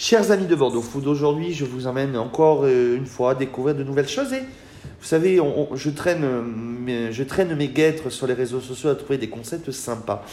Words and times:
Chers 0.00 0.30
amis 0.30 0.46
de 0.46 0.54
Bordeaux 0.54 0.80
Food, 0.80 1.08
aujourd'hui 1.08 1.52
je 1.52 1.64
vous 1.64 1.88
emmène 1.88 2.16
encore 2.16 2.60
euh, 2.62 2.96
une 2.96 3.04
fois 3.06 3.34
découvrir 3.34 3.74
de 3.74 3.82
nouvelles 3.82 4.08
choses. 4.08 4.32
Et 4.32 4.38
vous 4.42 5.04
savez, 5.06 5.40
on- 5.40 5.72
on- 5.72 5.76
je, 5.76 5.90
traîne, 5.90 6.22
euh, 6.22 6.40
mes- 6.40 7.10
je 7.12 7.24
traîne 7.24 7.52
mes 7.56 7.66
guêtres 7.66 8.08
sur 8.08 8.28
les 8.28 8.34
réseaux 8.34 8.60
sociaux 8.60 8.90
à 8.90 8.94
trouver 8.94 9.18
des 9.18 9.28
concepts 9.28 9.72
sympas. 9.72 10.24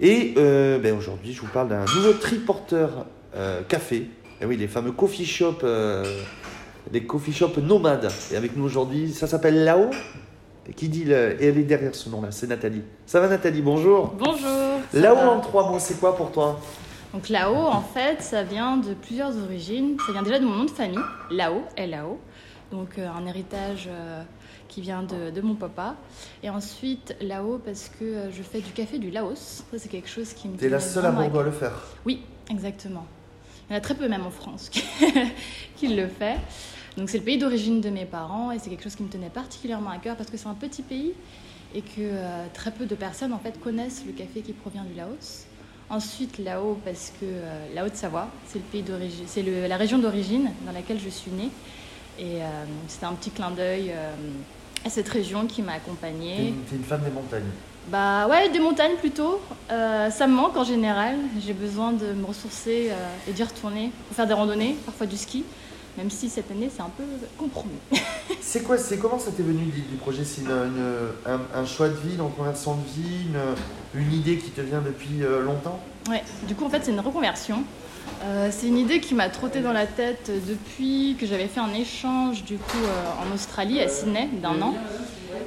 Et 0.00 0.34
euh, 0.36 0.80
ben, 0.80 0.96
aujourd'hui 0.98 1.32
je 1.32 1.40
vous 1.40 1.46
parle 1.46 1.68
d'un 1.68 1.84
nouveau 1.84 2.12
triporteur 2.14 3.06
euh, 3.36 3.60
café. 3.68 4.08
Et 4.40 4.44
oui, 4.46 4.56
les 4.56 4.66
fameux 4.66 4.90
coffee 4.90 5.26
shops, 5.26 5.62
euh, 5.62 6.04
les 6.92 7.04
coffee 7.04 7.32
shops 7.32 7.58
nomades. 7.58 8.10
Et 8.32 8.36
avec 8.36 8.56
nous 8.56 8.64
aujourd'hui, 8.64 9.12
ça 9.12 9.28
s'appelle 9.28 9.62
Lao. 9.62 9.90
Et 10.68 10.72
qui 10.72 10.88
dit 10.88 11.04
le- 11.04 11.40
Et 11.40 11.46
elle 11.46 11.58
est 11.58 11.62
derrière 11.62 11.94
ce 11.94 12.08
nom-là, 12.10 12.32
c'est 12.32 12.48
Nathalie. 12.48 12.82
Ça 13.06 13.20
va 13.20 13.28
Nathalie, 13.28 13.62
bonjour. 13.62 14.12
Bonjour. 14.18 14.80
Lao 14.92 15.16
en 15.16 15.38
trois 15.38 15.70
mots, 15.70 15.78
c'est 15.78 16.00
quoi 16.00 16.16
pour 16.16 16.32
toi? 16.32 16.58
Donc 17.14 17.30
Lao, 17.30 17.54
en 17.54 17.80
fait, 17.80 18.20
ça 18.22 18.42
vient 18.42 18.76
de 18.76 18.92
plusieurs 18.94 19.36
origines. 19.42 19.96
Ça 20.06 20.12
vient 20.12 20.22
déjà 20.22 20.38
de 20.38 20.44
mon 20.44 20.56
nom 20.56 20.64
de 20.64 20.70
famille, 20.70 20.98
Lao, 21.30 21.62
L-A-O. 21.76 22.20
Donc 22.70 22.98
euh, 22.98 23.08
un 23.08 23.26
héritage 23.26 23.88
euh, 23.88 24.22
qui 24.68 24.82
vient 24.82 25.02
de, 25.02 25.30
de 25.30 25.40
mon 25.40 25.54
papa. 25.54 25.96
Et 26.42 26.50
ensuite 26.50 27.16
Lao 27.20 27.58
parce 27.58 27.88
que 27.88 28.04
euh, 28.04 28.30
je 28.30 28.42
fais 28.42 28.60
du 28.60 28.72
café 28.72 28.98
du 28.98 29.10
Laos. 29.10 29.64
Ça 29.70 29.78
c'est 29.78 29.88
quelque 29.88 30.08
chose 30.08 30.34
qui 30.34 30.48
me 30.48 30.56
T'es 30.56 30.68
la 30.68 30.80
seule 30.80 31.06
à 31.06 31.12
Bordeaux 31.12 31.38
à 31.38 31.44
le 31.44 31.50
faire. 31.50 31.72
Oui, 32.04 32.22
exactement. 32.50 33.06
Il 33.68 33.72
y 33.72 33.74
en 33.74 33.78
a 33.78 33.80
très 33.80 33.94
peu 33.94 34.08
même 34.08 34.26
en 34.26 34.30
France 34.30 34.68
qui, 34.70 34.82
qui 35.76 35.88
le 35.88 36.08
fait. 36.08 36.36
Donc 36.96 37.08
c'est 37.08 37.18
le 37.18 37.24
pays 37.24 37.38
d'origine 37.38 37.80
de 37.80 37.90
mes 37.90 38.04
parents 38.04 38.50
et 38.50 38.58
c'est 38.58 38.68
quelque 38.70 38.82
chose 38.82 38.96
qui 38.96 39.02
me 39.02 39.08
tenait 39.08 39.30
particulièrement 39.30 39.90
à 39.90 39.98
cœur 39.98 40.16
parce 40.16 40.30
que 40.30 40.36
c'est 40.36 40.48
un 40.48 40.54
petit 40.54 40.82
pays 40.82 41.14
et 41.74 41.82
que 41.82 42.48
très 42.54 42.70
peu 42.70 42.86
de 42.86 42.94
personnes 42.94 43.32
en 43.32 43.38
fait 43.38 43.60
connaissent 43.60 44.02
le 44.06 44.12
café 44.12 44.40
qui 44.40 44.52
provient 44.52 44.84
du 44.84 44.94
Laos. 44.94 45.47
Ensuite 45.90 46.38
Lao 46.38 46.78
parce 46.84 47.12
que 47.18 47.24
euh, 47.24 47.66
la 47.74 47.84
Haute-Savoie, 47.84 48.28
c'est 48.46 48.58
le 48.58 48.64
pays 48.64 48.82
d'origine, 48.82 49.24
c'est 49.26 49.42
la 49.42 49.76
région 49.76 49.98
d'origine 49.98 50.50
dans 50.66 50.72
laquelle 50.72 51.00
je 51.02 51.08
suis 51.08 51.30
née 51.30 51.50
et 52.18 52.42
euh, 52.42 52.64
c'était 52.88 53.06
un 53.06 53.14
petit 53.14 53.30
clin 53.30 53.50
d'œil 53.50 53.92
euh, 53.92 54.12
à 54.84 54.90
cette 54.90 55.08
région 55.08 55.46
qui 55.46 55.62
m'a 55.62 55.72
accompagnée. 55.72 56.48
une, 56.48 56.62
t'es 56.64 56.76
une 56.76 56.84
femme 56.84 57.02
des 57.02 57.10
montagnes? 57.10 57.50
Bah 57.90 58.26
ouais, 58.28 58.50
des 58.50 58.58
montagnes 58.58 58.96
plutôt. 58.96 59.40
Euh, 59.70 60.10
ça 60.10 60.26
me 60.26 60.34
manque 60.34 60.56
en 60.58 60.64
général. 60.64 61.16
J'ai 61.40 61.54
besoin 61.54 61.92
de 61.92 62.12
me 62.12 62.26
ressourcer 62.26 62.90
et 63.26 63.32
d'y 63.32 63.42
retourner 63.42 63.90
pour 64.08 64.16
faire 64.16 64.26
des 64.26 64.34
randonnées, 64.34 64.76
parfois 64.84 65.06
du 65.06 65.16
ski. 65.16 65.42
Même 65.98 66.10
si 66.10 66.28
cette 66.28 66.48
année 66.52 66.70
c'est 66.74 66.80
un 66.80 66.90
peu 66.96 67.02
compromis. 67.36 67.74
C'est 68.40 68.62
quoi, 68.62 68.78
c'est 68.78 68.96
comment 68.98 69.18
ça 69.18 69.30
t'est 69.30 69.42
venu 69.42 69.64
du 69.64 69.96
projet? 69.96 70.24
C'est 70.24 70.40
une- 70.42 70.50
une- 70.50 71.10
un, 71.26 71.40
un 71.60 71.66
choix 71.66 71.88
de 71.88 71.94
vie, 71.96 72.14
une 72.14 72.22
reconversion 72.22 72.76
de 72.76 73.02
vie, 73.02 73.26
une, 73.94 74.00
une 74.00 74.12
idée 74.14 74.38
qui 74.38 74.50
te 74.50 74.60
vient 74.62 74.80
depuis 74.80 75.22
euh, 75.22 75.42
longtemps? 75.42 75.78
Ouais, 76.08 76.22
du 76.46 76.54
coup 76.54 76.64
en 76.64 76.70
fait 76.70 76.82
c'est 76.84 76.92
une 76.92 77.00
reconversion. 77.00 77.64
Euh, 78.22 78.48
c'est 78.50 78.68
une 78.68 78.78
idée 78.78 79.00
qui 79.00 79.14
m'a 79.14 79.28
trotté 79.28 79.60
dans 79.60 79.72
la 79.72 79.86
tête 79.86 80.30
depuis 80.48 81.16
que 81.20 81.26
j'avais 81.26 81.46
fait 81.48 81.60
un 81.60 81.74
échange 81.74 82.44
du 82.44 82.56
coup 82.56 82.78
euh, 82.78 83.28
en 83.28 83.34
Australie 83.34 83.80
à 83.80 83.88
Sydney 83.88 84.28
d'un 84.40 84.62
an. 84.62 84.74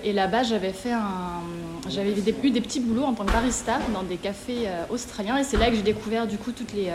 Et 0.04 0.12
là-bas 0.14 0.44
j'avais 0.44 0.74
fait 0.74 0.92
un, 0.92 1.42
j'avais 1.90 2.12
eu 2.12 2.22
des, 2.22 2.34
petits 2.34 2.82
boulots 2.82 3.06
en 3.06 3.14
tant 3.14 3.26
que 3.26 3.32
barista 3.32 3.80
dans 3.94 4.04
des 4.04 4.18
cafés 4.18 4.68
euh, 4.68 4.84
australiens 4.92 5.38
et 5.38 5.44
c'est 5.44 5.58
là 5.58 5.70
que 5.70 5.76
j'ai 5.76 5.82
découvert 5.82 6.28
du 6.28 6.38
coup 6.38 6.52
toutes 6.52 6.74
les 6.74 6.90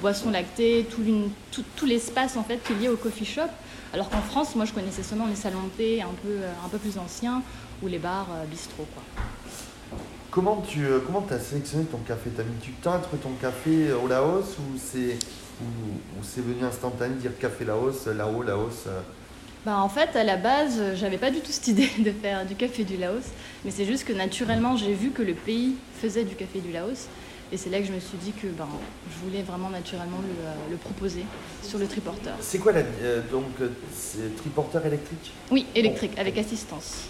boissons 0.00 0.30
lactées, 0.30 0.86
tout, 0.90 1.02
l'une- 1.02 1.30
tout, 1.52 1.64
tout 1.76 1.86
l'espace 1.86 2.36
en 2.36 2.42
fait 2.42 2.58
qui 2.64 2.72
est 2.72 2.76
lié 2.76 2.88
au 2.88 2.96
coffee 2.96 3.24
shop. 3.24 3.42
Alors 3.92 4.08
qu'en 4.08 4.22
France, 4.22 4.54
moi 4.54 4.64
je 4.64 4.72
connaissais 4.72 5.02
seulement 5.02 5.26
les 5.26 5.36
salons 5.36 5.62
de 5.64 5.68
thé 5.76 6.02
un 6.02 6.14
peu, 6.22 6.28
euh, 6.28 6.52
un 6.64 6.68
peu 6.68 6.78
plus 6.78 6.98
anciens 6.98 7.42
ou 7.82 7.88
les 7.88 7.98
bars 7.98 8.28
euh, 8.32 8.44
bistrot 8.46 8.86
quoi. 8.94 9.02
Comment 10.30 10.62
tu 10.66 10.84
euh, 10.86 11.00
comment 11.04 11.24
as 11.30 11.38
sélectionné 11.40 11.84
ton 11.84 11.98
café? 11.98 12.30
T'as 12.36 12.44
mis 12.44 12.56
du 12.62 12.70
temps 12.72 12.92
à 12.94 12.98
trouver 12.98 13.20
ton 13.22 13.32
café 13.40 13.92
au 13.92 14.06
Laos 14.06 14.56
ou 14.58 14.78
c'est 14.78 15.16
ou, 15.60 15.64
ou 16.18 16.22
c'est 16.22 16.40
venu 16.40 16.64
instantané 16.64 17.14
dire 17.16 17.32
café 17.38 17.64
Laos, 17.64 18.06
Lao, 18.06 18.42
Laos 18.42 18.86
Bah 19.66 19.78
en 19.78 19.88
fait, 19.88 20.14
à 20.16 20.24
la 20.24 20.36
base, 20.36 20.80
j'avais 20.94 21.18
pas 21.18 21.30
du 21.30 21.40
tout 21.40 21.50
cette 21.50 21.66
idée 21.74 21.90
de 21.98 22.12
faire 22.12 22.46
du 22.46 22.54
café 22.54 22.84
du 22.84 22.96
Laos, 22.96 23.24
mais 23.64 23.70
c'est 23.72 23.84
juste 23.84 24.04
que 24.04 24.12
naturellement, 24.12 24.76
j'ai 24.76 24.94
vu 24.94 25.10
que 25.10 25.22
le 25.22 25.34
pays 25.34 25.74
faisait 26.00 26.24
du 26.24 26.34
café 26.36 26.60
du 26.60 26.72
Laos, 26.72 27.08
et 27.52 27.56
c'est 27.56 27.70
là 27.70 27.80
que 27.80 27.86
je 27.86 27.92
me 27.92 28.00
suis 28.00 28.18
dit 28.18 28.32
que 28.32 28.46
ben, 28.48 28.68
je 29.10 29.24
voulais 29.26 29.42
vraiment 29.42 29.70
naturellement 29.70 30.18
le, 30.22 30.46
euh, 30.46 30.54
le 30.70 30.76
proposer 30.76 31.24
sur 31.62 31.78
le 31.78 31.86
triporteur. 31.86 32.34
C'est 32.40 32.58
quoi 32.58 32.72
la 32.72 32.80
euh, 33.02 33.20
donc 33.30 33.44
euh, 33.60 33.68
triporteur 34.36 34.84
électrique? 34.86 35.32
Oui, 35.50 35.66
électrique, 35.74 36.12
avec 36.18 36.38
assistance. 36.38 37.04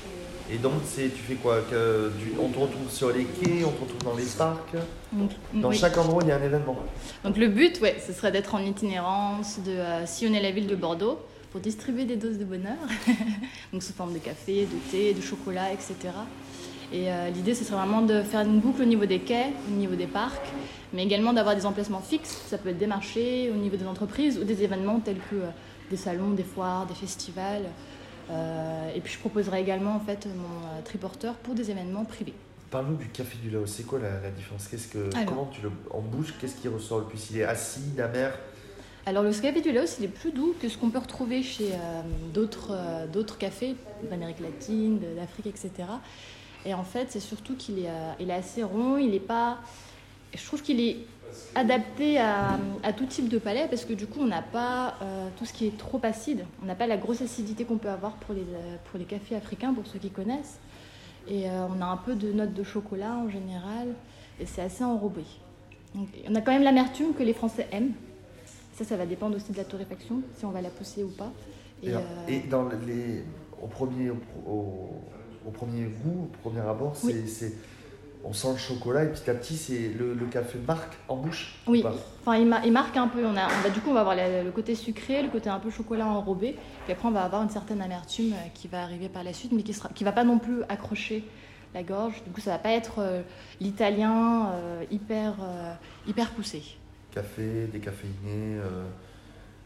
Et 0.53 0.59
donc 0.59 0.73
c'est 0.85 1.09
tu 1.15 1.23
fais 1.23 1.35
quoi? 1.35 1.61
Que, 1.71 2.11
On 2.41 2.49
te 2.49 2.59
retrouve 2.59 2.91
sur 2.91 3.13
les 3.13 3.25
quais, 3.25 3.65
on 3.65 3.71
te 3.71 3.83
retrouve 3.83 4.03
dans 4.03 4.17
les 4.17 4.25
parcs? 4.25 4.75
Donc, 5.13 5.31
Dans 5.55 5.69
oui. 5.69 5.77
chaque 5.77 5.97
endroit 5.97 6.23
il 6.25 6.29
y 6.29 6.33
a 6.33 6.37
un 6.37 6.43
événement. 6.43 6.77
Donc 7.25 7.37
le 7.37 7.47
but, 7.49 7.81
ouais, 7.81 8.03
ce 8.05 8.13
serait 8.13 8.33
d'être 8.33 8.55
en 8.55 8.59
itinérance, 8.61 9.61
de 9.65 9.71
euh, 9.71 10.07
sillonner 10.07 10.41
la 10.41 10.51
ville 10.51 10.67
de 10.67 10.75
Bordeaux 10.75 11.21
pour 11.53 11.61
distribuer 11.61 12.05
des 12.05 12.17
doses 12.17 12.39
de 12.39 12.45
bonheur, 12.45 12.79
donc 13.73 13.83
sous 13.83 13.93
forme 13.93 14.13
de 14.13 14.19
café, 14.19 14.67
de 14.67 14.91
thé, 14.91 15.15
de 15.15 15.21
chocolat, 15.21 15.73
etc. 15.73 15.95
Et 16.93 17.11
euh, 17.11 17.31
l'idée, 17.31 17.55
ce 17.55 17.65
serait 17.65 17.77
vraiment 17.77 18.03
de 18.03 18.23
faire 18.23 18.41
une 18.41 18.61
boucle 18.61 18.83
au 18.83 18.87
niveau 18.87 19.07
des 19.07 19.21
quais, 19.21 19.53
au 19.69 19.73
niveau 19.73 19.95
des 19.95 20.07
parcs, 20.07 20.49
mais 20.93 21.05
également 21.05 21.33
d'avoir 21.33 21.55
des 21.55 21.67
emplacements 21.67 22.01
fixes. 22.01 22.43
Ça 22.49 22.59
peut 22.59 22.71
être 22.71 22.79
des 22.79 22.87
marchés, 22.87 23.51
au 23.55 23.57
niveau 23.57 23.77
des 23.77 23.87
entreprises 23.87 24.39
ou 24.39 24.45
des 24.45 24.63
événements 24.63 24.99
tels 25.01 25.19
que 25.31 25.37
euh, 25.37 25.51
des 25.91 25.97
salons, 25.97 26.31
des 26.31 26.45
foires, 26.45 26.87
des 26.87 26.95
festivals. 26.95 27.67
Euh, 28.31 28.95
et 28.95 29.01
puis 29.01 29.13
je 29.15 29.19
proposerai 29.19 29.61
également 29.61 29.97
en 29.97 30.01
fait 30.01 30.27
mon 30.27 30.67
euh, 30.69 30.83
triporteur 30.85 31.35
pour 31.35 31.55
des 31.55 31.71
événements 31.71 32.05
privés. 32.05 32.35
Parle-nous 32.71 32.97
du 32.97 33.09
café 33.09 33.37
du 33.43 33.51
Laos, 33.51 33.67
c'est 33.67 33.85
quoi 33.85 33.99
la, 33.99 34.21
la 34.21 34.31
différence? 34.31 34.69
Qu'est-ce 34.69 34.87
que, 34.87 35.11
Alors. 35.17 35.27
Comment 35.27 35.47
tu 35.47 35.61
le 35.63 35.71
en 35.91 36.01
bouche 36.01 36.35
Qu'est-ce 36.41 36.55
qui 36.55 36.69
ressort 36.69 37.01
le 37.01 37.07
plus? 37.07 37.31
Il 37.31 37.39
est 37.39 37.45
acide, 37.45 38.01
amer 38.01 38.33
Alors 39.07 39.25
le 39.25 39.33
café 39.33 39.61
du 39.61 39.73
Laos, 39.73 39.97
il 39.99 40.05
est 40.05 40.09
plus 40.09 40.31
doux 40.31 40.55
que 40.63 40.69
ce 40.69 40.79
qu'on 40.79 40.91
peut 40.91 41.01
retrouver 41.01 41.43
chez 41.43 41.73
euh, 41.73 42.03
d'autres 42.33 42.77
d'autres 43.13 43.39
cafés 43.39 43.75
d'Amérique 44.09 44.39
latine, 44.39 45.01
d'Afrique, 45.17 45.47
etc. 45.47 45.71
Et 46.67 46.75
en 46.75 46.85
fait, 46.85 47.11
c'est 47.11 47.21
surtout 47.21 47.57
qu'il 47.57 47.79
est, 47.81 47.89
euh, 47.89 48.13
il 48.21 48.31
est 48.31 48.35
assez 48.35 48.63
rond, 48.63 48.97
il 48.97 49.15
est 49.15 49.19
pas... 49.21 49.59
Je 50.35 50.45
trouve 50.45 50.63
qu'il 50.63 50.81
est 50.81 50.99
adapté 51.55 52.19
à, 52.19 52.59
à 52.83 52.93
tout 52.93 53.07
type 53.07 53.29
de 53.29 53.39
palais 53.39 53.67
parce 53.69 53.85
que 53.85 53.93
du 53.93 54.07
coup, 54.07 54.21
on 54.21 54.27
n'a 54.27 54.43
pas 54.43 54.95
euh, 55.03 55.29
tout 55.37 55.45
ce 55.45 55.53
qui 55.53 55.67
est 55.67 55.77
trop 55.77 56.01
acide. 56.03 56.45
On 56.63 56.67
n'a 56.67 56.75
pas 56.75 56.87
la 56.87 56.97
grosse 56.97 57.23
acidité 57.23 57.65
qu'on 57.65 57.79
peut 57.79 57.89
avoir 57.89 58.13
pour 58.15 58.35
les, 58.35 58.43
euh, 58.43 58.77
pour 58.91 58.99
les 58.99 59.05
cafés 59.05 59.37
africains, 59.37 59.73
pour 59.73 59.87
ceux 59.87 59.99
qui 59.99 60.11
connaissent. 60.11 60.59
Et 61.29 61.49
euh, 61.49 61.67
on 61.69 61.81
a 61.81 61.87
un 61.87 61.97
peu 61.97 62.15
de 62.15 62.33
notes 62.33 62.55
de 62.55 62.63
chocolat 62.63 63.15
en 63.15 63.29
général, 63.29 63.89
et 64.41 64.47
c'est 64.47 64.63
assez 64.63 64.83
enrobé. 64.83 65.23
Donc, 65.95 66.09
on 66.29 66.35
a 66.35 66.41
quand 66.41 66.53
même 66.53 66.63
l'amertume 66.63 67.15
que 67.15 67.23
les 67.23 67.35
Français 67.35 67.69
aiment. 67.73 67.93
Ça, 68.73 68.85
ça 68.85 68.97
va 68.97 69.05
dépendre 69.07 69.37
aussi 69.37 69.53
de 69.53 69.57
la 69.57 69.65
torréfaction, 69.65 70.23
si 70.39 70.45
on 70.45 70.51
va 70.51 70.63
la 70.63 70.71
pousser 70.71 71.05
ou 71.05 71.11
pas. 71.11 71.31
Et, 71.83 71.91
Et, 71.91 71.95
euh, 71.95 71.99
et 72.29 72.39
dans 72.41 72.69
les, 72.87 73.25
au, 73.61 73.67
premier, 73.67 74.11
au, 74.11 74.91
au 75.47 75.51
premier 75.51 75.85
goût, 75.85 76.29
au 76.33 76.49
premier 76.49 76.61
abord, 76.61 76.95
c'est, 76.97 77.07
Oui. 77.07 77.29
c'est- 77.29 77.55
on 78.23 78.35
sent 78.35 78.49
le 78.53 78.59
chocolat 78.59 79.05
et 79.05 79.09
petit 79.09 79.31
à 79.31 79.35
petit, 79.35 79.57
c'est 79.57 79.89
le, 79.99 80.13
le 80.13 80.27
café 80.27 80.59
marque 80.67 80.93
en 81.09 81.17
bouche 81.17 81.55
ou 81.67 81.71
oui, 81.73 81.83
enfin, 82.21 82.37
il, 82.37 82.47
ma- 82.47 82.63
il 82.67 82.71
marque 82.73 82.95
un 82.99 83.09
peu. 83.09 83.25
On 83.25 83.35
a, 83.35 83.47
on 83.47 83.63
va- 83.63 83.71
du 83.71 83.81
coup, 83.81 83.89
on 83.91 83.95
va 83.95 84.01
avoir 84.01 84.15
le 84.15 84.51
côté 84.51 84.75
sucré, 84.75 85.23
le 85.23 85.31
côté 85.31 85.49
un 85.49 85.59
peu 85.59 85.71
chocolat 85.71 86.07
enrobé. 86.07 86.57
Puis 86.85 86.93
après, 86.93 87.09
on 87.09 87.13
va 87.13 87.23
avoir 87.25 87.43
une 87.43 87.49
certaine 87.49 87.81
amertume 87.81 88.33
euh, 88.35 88.49
qui 88.53 88.69
va 88.69 88.83
arriver 88.83 89.09
par 89.09 89.25
la 89.25 89.33
suite, 89.33 89.53
mais 89.53 89.63
qui 89.63 89.73
ne 89.73 89.95
qui 89.95 90.05
va 90.05 90.13
pas 90.13 90.25
non 90.25 90.39
plus 90.39 90.63
accrocher 90.69 91.25
la 91.73 91.83
gorge. 91.83 92.23
Du 92.25 92.31
coup, 92.31 92.43
ça 92.43 92.51
va 92.51 92.59
pas 92.59 92.73
être 92.73 92.99
euh, 92.99 93.23
l'italien 93.59 94.51
euh, 94.53 94.85
hyper, 94.91 95.37
euh, 95.41 95.73
hyper 96.07 96.31
poussé. 96.33 96.63
Café, 97.15 97.69
décaféiné, 97.73 98.59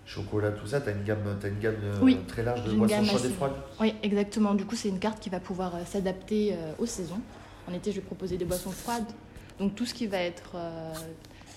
chocolat, 0.07 0.53
tout 0.53 0.67
ça, 0.67 0.81
tu 0.81 0.89
as 0.89 0.93
une 0.93 1.05
gamme, 1.05 1.37
t'as 1.41 1.49
une 1.49 1.59
gamme 1.59 1.77
euh, 1.83 1.99
Oui, 2.03 2.19
très 2.27 2.43
large 2.43 2.65
de 2.65 2.73
boissons 2.73 3.05
chaudes 3.05 3.25
et 3.25 3.31
froides. 3.31 3.53
Oui, 3.81 3.95
exactement. 4.03 4.55
Du 4.55 4.65
coup, 4.65 4.77
c'est 4.77 4.89
une 4.89 4.99
carte 4.99 5.21
qui 5.21 5.31
va 5.31 5.41
pouvoir 5.41 5.75
euh, 5.75 5.85
s'adapter 5.85 6.53
euh, 6.53 6.73
aux 6.79 6.87
saisons. 6.87 7.21
En 7.69 7.73
été, 7.73 7.91
je 7.93 7.97
vais 8.01 8.07
proposer 8.07 8.37
des 8.37 8.45
boissons 8.45 8.71
froides. 8.71 9.07
Donc 9.59 9.75
tout 9.75 9.87
ce 9.87 9.95
qui 9.95 10.07
va 10.07 10.19
être, 10.19 10.57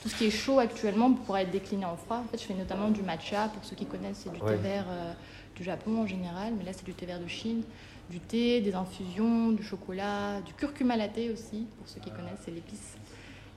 tout 0.04 0.10
ce 0.10 0.16
qui 0.16 0.26
est 0.26 0.32
chaud 0.32 0.60
actuellement 0.60 1.12
pourra 1.12 1.42
être 1.42 1.52
décliné 1.52 1.86
en 1.86 1.98
froid. 1.98 2.18
En 2.18 2.24
fait, 2.26 2.38
je 2.40 2.44
fais 2.46 2.54
notamment 2.54 2.90
du 2.90 3.02
matcha. 3.02 3.50
Pour 3.50 3.66
ceux 3.66 3.76
qui 3.76 3.86
connaissent, 3.86 4.22
c'est 4.24 4.32
du 4.32 4.40
Ouais. 4.42 4.56
thé 4.56 4.62
vert 4.62 4.86
euh, 4.90 5.14
du 5.56 5.64
Japon 5.64 6.04
en 6.04 6.08
général, 6.08 6.54
mais 6.58 6.64
là, 6.64 6.72
c'est 6.74 6.86
du 6.86 6.94
thé 6.94 7.06
vert 7.06 7.20
de 7.20 7.28
Chine. 7.28 7.64
Du 8.10 8.20
thé, 8.20 8.62
des 8.62 8.74
infusions, 8.74 9.52
du 9.52 9.64
chocolat, 9.64 10.40
du 10.42 10.54
curcuma 10.54 10.96
latte 10.96 11.18
aussi. 11.34 11.66
Pour 11.78 11.88
ceux 11.88 12.00
qui 12.00 12.10
connaissent, 12.10 12.40
c'est 12.46 12.52
l'épice. 12.52 12.96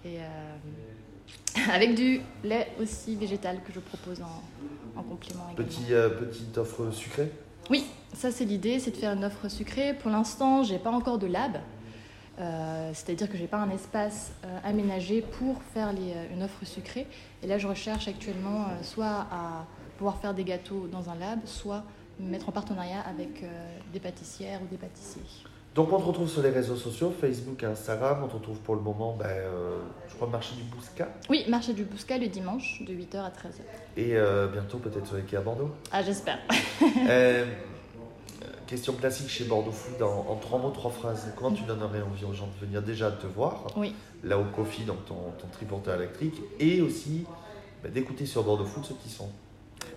Et 0.05 0.19
euh, 0.19 0.57
avec 1.73 1.95
du 1.95 2.21
lait 2.45 2.69
aussi 2.81 3.17
végétal 3.17 3.59
que 3.67 3.73
je 3.73 3.81
propose 3.81 4.21
en, 4.23 4.43
en 4.99 5.03
complément 5.03 5.45
également. 5.53 5.69
Petit, 5.69 5.93
euh, 5.93 6.09
petite 6.09 6.57
offre 6.59 6.91
sucrée? 6.93 7.31
Oui, 7.71 7.85
ça 8.15 8.31
c'est 8.31 8.45
l'idée, 8.45 8.79
c'est 8.81 8.91
de 8.93 8.97
faire 8.97 9.13
une 9.13 9.25
offre 9.25 9.49
sucrée. 9.49 9.95
Pour 9.95 10.11
l'instant, 10.11 10.63
j'ai 10.63 10.79
pas 10.79 10.91
encore 10.91 11.19
de 11.19 11.27
lab, 11.27 11.59
Euh, 12.39 12.91
c'est-à-dire 12.95 13.29
que 13.29 13.37
j'ai 13.37 13.47
pas 13.47 13.59
un 13.59 13.71
espace 13.71 14.33
euh, 14.45 14.59
aménagé 14.65 15.21
pour 15.21 15.61
faire 15.75 15.93
les, 15.93 16.15
une 16.35 16.43
offre 16.43 16.65
sucrée. 16.65 17.07
Et 17.43 17.47
là, 17.47 17.59
je 17.59 17.69
recherche 17.69 18.09
actuellement 18.09 18.65
soit 18.83 19.27
à 19.31 19.67
pouvoir 19.99 20.17
faire 20.23 20.33
des 20.33 20.45
gâteaux 20.45 20.87
dans 20.91 21.11
un 21.11 21.17
lab, 21.17 21.41
soit 21.45 21.83
me 22.19 22.31
mettre 22.31 22.49
en 22.49 22.53
partenariat 22.53 23.01
avec 23.01 23.45
des 23.93 24.01
pâtissières 24.01 24.61
ou 24.63 24.67
des 24.71 24.79
pâtissiers. 24.79 25.21
Donc 25.75 25.93
on 25.93 26.01
te 26.01 26.05
retrouve 26.05 26.29
sur 26.29 26.43
les 26.43 26.51
réseaux 26.51 26.77
sociaux, 26.77 27.13
Facebook 27.19 27.63
et 27.63 27.67
Instagram. 27.67 28.23
On 28.25 28.29
te 28.29 28.35
retrouve 28.35 28.59
pour 28.59 28.75
le 28.75 28.81
moment, 28.81 29.15
ben, 29.17 29.27
euh, 29.27 29.79
je 30.09 30.15
crois, 30.15 30.27
marché 30.27 30.57
du 30.57 30.63
Bousca. 30.65 31.09
Oui, 31.29 31.45
marché 31.49 31.75
du 31.75 31.85
Bousca 31.85 32.19
le 32.19 32.27
dimanche 32.27 32.83
de 32.85 32.93
8h 32.93 33.19
à 33.19 33.29
13h. 33.29 33.61
Et 33.97 34.17
euh, 34.17 34.49
bientôt 34.49 34.79
peut-être 34.79 35.07
sur 35.07 35.17
les 35.17 35.37
à 35.37 35.41
Bordeaux. 35.41 35.71
Ah, 35.93 36.03
j'espère. 36.03 36.39
Euh, 37.09 37.45
question 38.67 38.93
classique 38.95 39.29
chez 39.29 39.45
Bordeaux 39.45 39.71
Food 39.73 40.03
en, 40.03 40.27
en 40.29 40.37
trois 40.37 40.59
mots, 40.59 40.71
trois 40.71 40.91
phrases. 40.91 41.33
Comment 41.37 41.53
tu 41.53 41.63
donnerais 41.65 42.03
envie 42.03 42.25
aux 42.25 42.33
gens 42.33 42.49
de 42.49 42.67
venir 42.67 42.83
déjà 42.83 43.11
te 43.11 43.27
voir 43.27 43.67
Oui. 43.77 43.95
Là 44.25 44.39
au 44.39 44.45
Coffee, 44.45 44.85
dans 44.85 44.95
ton, 44.95 45.15
ton 45.39 45.47
triporteur 45.53 45.97
électrique. 45.97 46.41
Et 46.59 46.81
aussi 46.81 47.27
ben, 47.83 47.93
d'écouter 47.93 48.27
sur 48.27 48.43
Bordeaux 48.43 48.65
Food 48.65 48.85
ceux 48.85 48.95
qui 49.03 49.09
sont. 49.09 49.29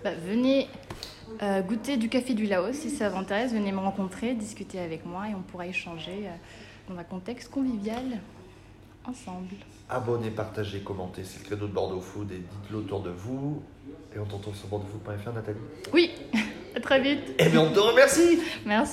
Bah, 0.02 0.10
venez 0.14 0.68
euh, 1.42 1.62
goûter 1.62 1.96
du 1.96 2.08
café 2.08 2.34
du 2.34 2.46
Laos 2.46 2.72
si 2.72 2.90
ça 2.90 3.08
vous 3.08 3.18
intéresse. 3.18 3.52
Venez 3.52 3.72
me 3.72 3.78
rencontrer, 3.78 4.34
discuter 4.34 4.78
avec 4.78 5.04
moi 5.04 5.28
et 5.28 5.34
on 5.34 5.42
pourra 5.42 5.66
échanger 5.66 6.26
euh, 6.26 6.92
dans 6.92 6.98
un 6.98 7.04
contexte 7.04 7.50
convivial 7.50 8.02
ensemble. 9.04 9.56
Abonnez, 9.88 10.30
partagez, 10.30 10.80
commentez. 10.80 11.24
C'est 11.24 11.40
le 11.40 11.44
credo 11.44 11.66
de 11.66 11.72
Bordeaux 11.72 12.00
Food 12.00 12.32
et 12.32 12.38
dites-le 12.38 12.78
autour 12.78 13.00
de 13.00 13.10
vous. 13.10 13.62
Et 14.14 14.18
on 14.18 14.24
t'entend 14.24 14.52
sur 14.54 14.68
bordeauxfood.fr, 14.68 15.32
Nathalie? 15.32 15.58
Oui, 15.92 16.10
à 16.76 16.80
très 16.80 17.00
vite. 17.00 17.34
Et 17.38 17.48
bien 17.48 17.60
on 17.60 17.72
te 17.72 17.80
remercie 17.80 18.38
Merci. 18.64 18.92